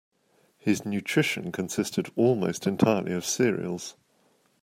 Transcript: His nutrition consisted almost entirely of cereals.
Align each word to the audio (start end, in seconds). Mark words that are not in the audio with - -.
His 0.57 0.83
nutrition 0.83 1.51
consisted 1.51 2.09
almost 2.15 2.65
entirely 2.65 3.13
of 3.13 3.23
cereals. 3.23 3.95